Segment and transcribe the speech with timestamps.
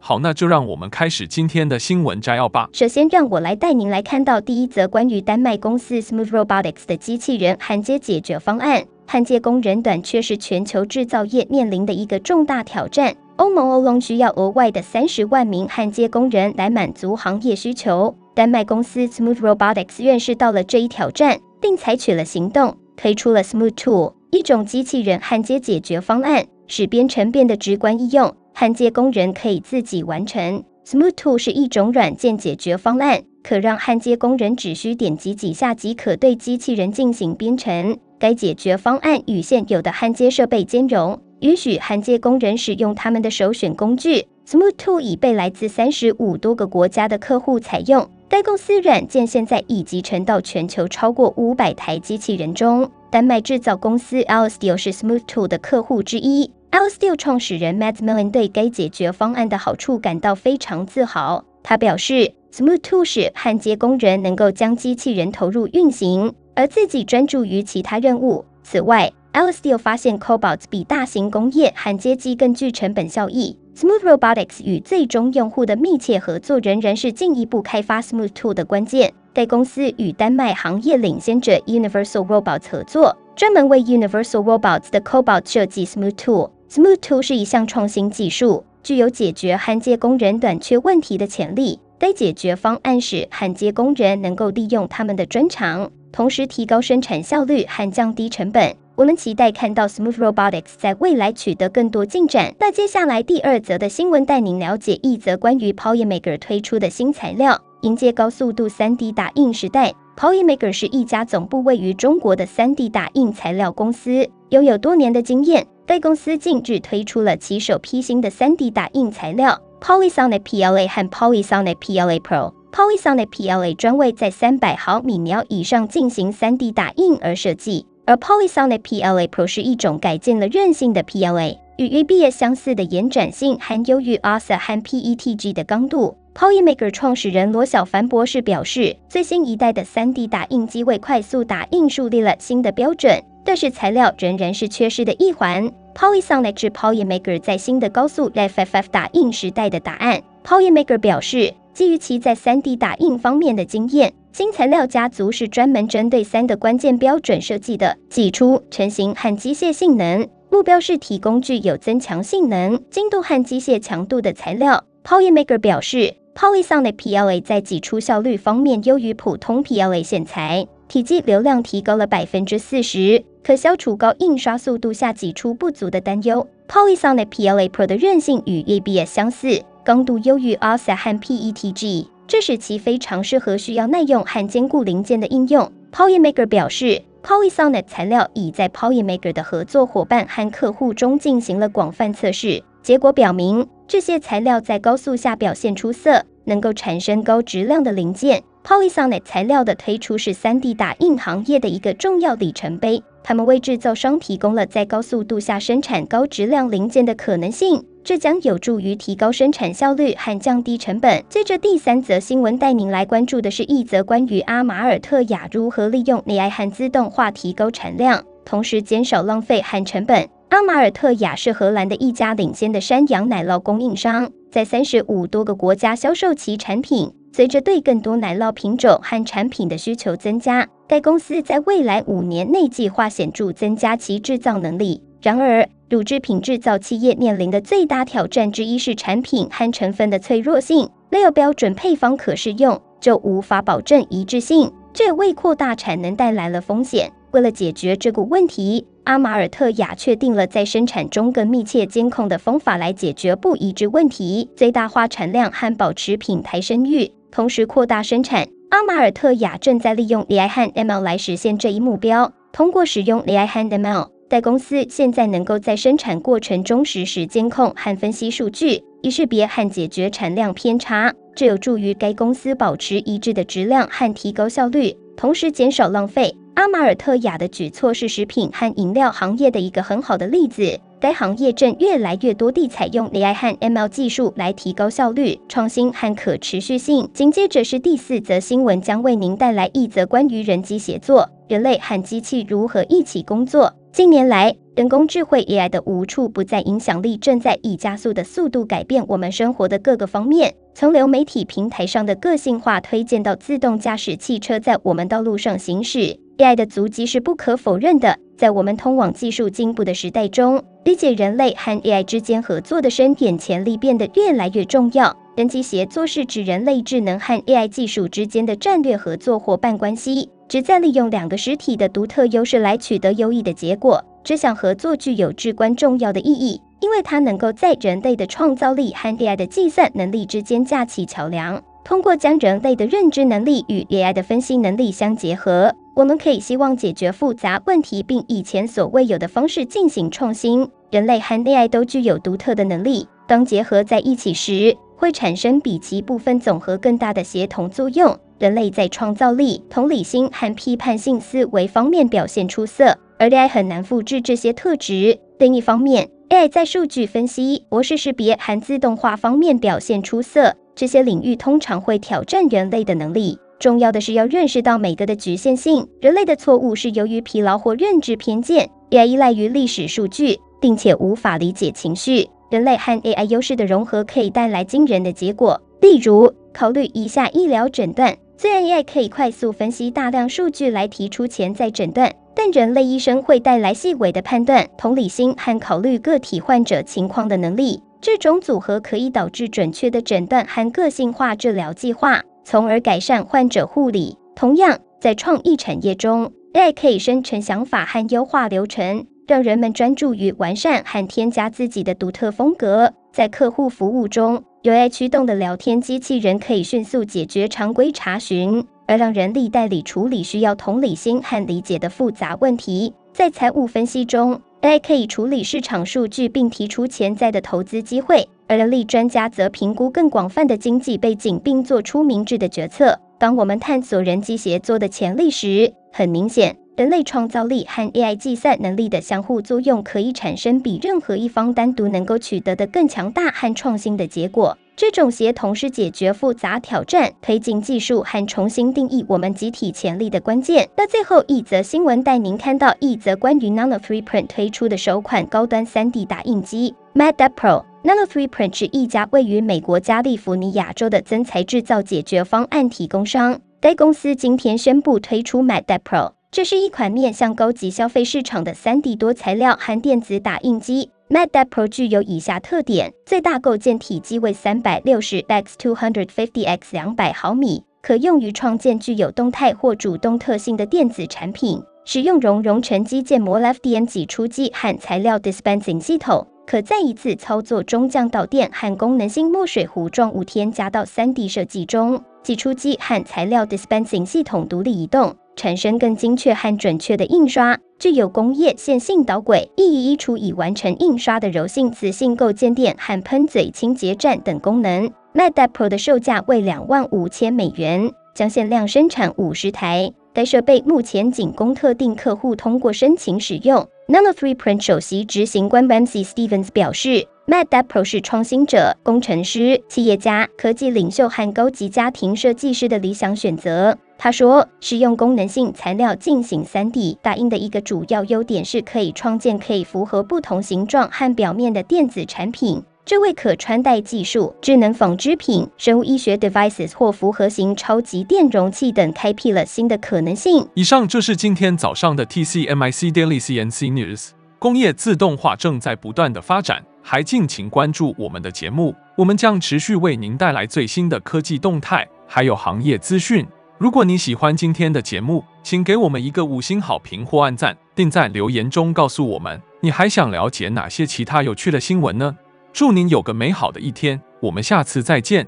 [0.00, 2.68] 好，那就让我们开始今天的新闻摘要吧。
[2.72, 8.84] 首先，让我来带您来看到第一则关于丹麦公司 Smooth Robotics 的机器人焊接解决方案。
[9.06, 13.14] 焊接工人短缺是全球制造业面临的一个重大挑战。
[13.36, 18.14] 欧盟欧龙需要额外的三十万名焊接工人来满足行业需求。
[18.34, 28.34] 丹麦公司 Smooth Robotics 认识到了这一挑战，并采取了行动，推出了 Smooth Tool，一种机器人焊接解决方案，使编程变得直观易用。
[28.60, 30.64] 焊接工人可以自己完成。
[30.84, 37.96] Smooth Tool 是一种软件解决方案，可让焊接工人只需点击几下即可对机器人进行编程。
[38.18, 44.26] 该解决方案与现有的焊接设备兼容，允许焊接工人使用他们的首选工具。
[44.44, 48.10] Smooth Tool 已被来自三十五多个国家的客户采用。
[48.28, 52.90] 该公司软件现在已集成到全球超过五百台机器人中。
[53.08, 56.50] 丹麦制造公司 Alsteel 是 Smooth Tool 的客户之一。
[56.70, 61.44] Alsteel 创始人 Mads Millen 对该解决方案的好处感到非常自豪。
[61.62, 68.44] 他表示，Smooth Tool 使焊接工人能够将机器人投入运行，而自己专注于其他任务。
[68.62, 73.58] 此外，Alsteel 发现 Cobots 比大型工业焊接机更具成本效益。
[73.74, 79.12] Smooth Robotics 与最终用户的密切合作仍然是进一步开发 Smooth Tool 的关键。
[79.32, 86.50] 该公司与丹麦行业领先者 Universal Robots 合作，专门为 Universal Robots 的 Cobot 设计 Smooth Tool。
[86.70, 91.80] Smooth Tool 是一项创新技术，具有解决焊接工人短缺问题的潜力。
[91.98, 98.76] 该解决方案使焊接工人能够利用他们的专长，同时提高生产效率和降低成本。
[98.96, 102.54] 我们期待看到 Smooth Robotics 在未来取得更多进展。
[102.58, 109.94] 那接下来第二则的新闻带您了解一则关于 Polymaker 推出的新材料，迎接高速度 3D 打印时代。
[110.18, 115.66] Polymaker 是一家总部位于中国的 3D 打印材料公司，拥有多年的经验。
[115.88, 122.52] 该公司近日推出了其首批新的 3D 打印材料 Polysonic PLA 和 Polysonic PLA Pro。
[122.70, 136.18] Polysonic PLA 专为在三百毫米秒以上进行 3D 打印而设计，而 Polysonic PLA Pro 是一种改进了韧性的 PLA，与 ABS 相似的延展性，还优于 OSA 和 PETG 的刚度。
[136.34, 143.18] Polymaker 创始人罗小凡博士表示，最新一代的 3D 打印机为快速打印树立了新的标准。
[143.48, 145.72] 但是材料仍然是缺失的一环。
[145.94, 150.20] Polysonic 是 Polymaker 在新的高速 FFF 打印时代的答案。
[150.44, 160.28] Polymaker 表示，基于其在 3D 打印方面的经验，新材料家族是专门针对三个关键标准设计的：挤出、成型和机械性能。
[160.50, 164.84] 目标是提供具有增强性能、精度和机械强度的材料。
[165.02, 170.66] Polymaker 表示，Polysonic PLA 在挤出效率方面优于普通 PLA 线材。
[170.88, 176.48] 体积流量提高了百分之四十，可消除高印刷速度下挤出不足的担忧。
[176.66, 185.70] Polysonic PLA Pro 的韧性与 ABS 相似，刚度优于 OSA 和 PETG，这使其非常适合需要耐用和坚固零件的应用。
[185.92, 198.42] Polymaker 表示，Polysonic 材料已在 Polymaker 的合作伙伴和客户中进行了广泛测试，结果表明这些材料在高速下表现出色，能够产生高质量的零件。
[198.68, 211.24] Polysonic 材料的推出是 3D 打印行业的一个重要里程碑，他们为制造商提供了在高速度下生产高质量零件的可能性，这将有助于提高生产效率和降低成本。
[211.30, 220.28] 接着第三则新闻带您来关注的是一则关于阿马尔特雅如何利用 AI 和自动化提高产量，同时减少浪费和成本。
[220.50, 227.10] 阿马尔特雅是荷兰的一家领先的山羊奶酪供应商，在三十五多个国家销售其产品。
[227.32, 235.02] 随着对更多奶酪品种和产品的需求增加，该公司在未来五年内计划显著增加其制造能力。
[235.20, 240.88] 然而，乳制品制造企业面临的最大挑战之一是产品和成分的脆弱性。
[241.10, 247.10] 没有标准配方可适用，就无法保证一致性，这也为扩大产能带来了风险。
[247.30, 257.10] 为了解决这个问题，阿马尔特雅确定了在生产中更密切监控的方法来解决不一致问题，最大化产量和保持品牌声誉。
[257.30, 262.32] 同时扩大生产，阿马尔特雅正在利用 AI 和 ML 来实现这一目标。
[262.52, 271.12] 通过使用 AI 和 ML，该公司现在能够在生产过程中实时监控和分析数据，以识别和解决产量偏差。
[271.36, 276.34] 这有助于该公司保持一致的质量和提高效率，同时减少浪费。
[276.54, 280.80] 阿马尔特雅的举措是食品和饮料行业的一个很好的例子。
[281.00, 287.08] 该行业正越来越多地采用 AI 和 ML 技术来提高效率、创新和可持续性。
[287.14, 293.72] 紧接着是第四则新闻，将为您带来一则关于人机协作，人类和机器如何一起工作。
[293.92, 306.18] 近年来，人工智慧 AI 的无处不在影响力正在以加速的速度改变我们生活的各个方面，从流媒体平台上的个性化推荐到自动驾驶汽车在我们道路上行驶。
[306.38, 315.14] AI 的足迹是不可否认的，在我们通往技术进步的时代中，理解人类和 AI 之间合作的深远潜力变得越来越重要。
[315.36, 324.02] 人机协作是指人类智能和 AI 技术之间的战略合作伙伴关系，旨在利用两个实体的独特优势来取得优异的结果。
[324.24, 331.62] 这项合作具有至关重要的意义，因为它能够在人类的创造力和 AI 的计算能力之间架起桥梁。
[331.84, 335.70] 通过将人类的认知能力与 AI 的分析能力相结合。
[335.98, 340.70] 我们可以希望解决复杂问题，并以前所未有的方式进行创新。
[340.92, 348.16] 人类和 AI 都具有独特的能力，当结合在一起时，会产生比其部分总和更大的协同作用。
[348.38, 355.18] 人类在创造力、同理心和批判性思维方面表现出色，而 AI 很难复制这些特质。
[355.40, 363.36] 另一方面，AI 在数据分析、模式识别和自动化方面表现出色，这些领域通常会挑战人类的能力。
[363.58, 365.88] 重要的是要认识到每个的局限性。
[366.00, 372.28] 人类的错误是由于疲劳或认知偏见，AI 依赖于历史数据，并且无法理解情绪。
[372.50, 375.60] 人类和 AI 优势的融合可以带来惊人的结果。
[375.80, 387.82] 例如，考虑以下医疗诊断：虽然 AI 可以快速分析大量数据来提出潜在诊断，但人类医生会带来细微的判断、同理心和考虑个体患者情况的能力。
[388.00, 392.22] 这种组合可以导致准确的诊断和个性化治疗计划。
[392.50, 394.16] 从而改善患者护理。
[394.34, 402.94] 同样，在创意产业中，AI 可以生成想法和优化流程，让人们专注于完善和添加自己的独特风格。
[403.12, 412.94] 在客户服务中，由 AI 驱动的聊天机器人可以迅速解决常规查询，而让人力代理处理需要同理心和理解的复杂问题。
[413.12, 418.26] 在财务分析中，AI 可以处理市场数据并提出潜在的投资机会。
[418.48, 422.98] 而人力专家则评估更广泛的经济背景，并做出明智的决策。
[423.18, 434.56] 当我们探索人机协作的潜力时，很明显，人类创造力和 AI 计算能力的相互作用可以产生比任何一方单独能够取得的更强大和创新的结果。
[434.76, 440.68] 这种协同是解决复杂挑战、推进技术和重新定义我们集体潜力的关键。
[440.76, 447.67] 那最后一则新闻带您看到一则关于 Nano 3Print 推出的首款高端 3D 打印机 m a d a Pro。
[447.84, 453.40] Nano 3Print 是一家位于美国加利福尼亚州的增材制造解决方案提供商。
[453.60, 460.90] 该公司今天宣布推出 m a d e Pro，这是一款面向高级消费市场的 3D 多材料含电子打印机。
[461.06, 471.62] m a d e Pro 具有以下特点：最大构件体积为360 x 250 x 200毫米，可用于创建具有动态或主动特性的电子产品。
[471.84, 476.26] 使用熔融成机建模 FDM 挤出机和材料 dispensing 系统。
[476.48, 487.58] 可在一次操作中将导电和功能性墨水糊状物添加到 3D 设计中，挤出机和材料 dispensing 系统独立移动，产生更精确和准确的印刷。
[487.78, 494.90] 具有工业线性导轨、一移一出以完成印刷的柔性磁性构件垫和喷嘴清洁站等功能。
[495.12, 499.92] MatDep Pro 的售价为两万五千美元，将限量生产五十台。
[500.18, 503.64] 该设备目前仅供特定客户通过申请使用。
[503.86, 513.78] Nanofreeprint 首席执行官 Ramsey Stevens 表示，Mad a p Pro 是创新者、工程师、企业家、科技领袖和高级家庭设计师的理想选择。
[513.96, 522.60] 他说，使用功能性材料进行 3D 打印的一个主要优点是可以创建可以符合不同形状和表面的电子产品。
[522.88, 530.48] 这为可穿戴技术、智能纺织品、生物医学 devices 或复合型超级电容器等开辟了新的可能性。
[530.54, 534.12] 以上就是今天早上的 TCMIC Daily CNC News。
[534.38, 543.26] 工业自动化正在不断的发展，还敬请关注我们的节目，我们将持续为您带来最新的科技动态，还有行业资讯。
[543.58, 552.16] 如果你喜欢今天的节目，请给我们一个五星好评或按赞，并在留言中告诉我们你还想了解哪些其他有趣的新闻呢？
[552.58, 555.24] 祝您有个美好的一天，我们下次再见。